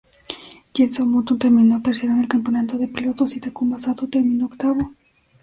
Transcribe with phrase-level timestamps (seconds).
[0.73, 4.95] Jenson Button terminó tercero en el campeonato de pilotos, y Takuma Sato terminó octavo.